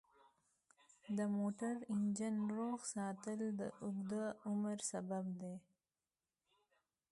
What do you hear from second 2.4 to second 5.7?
روغ ساتل د اوږده عمر سبب دی.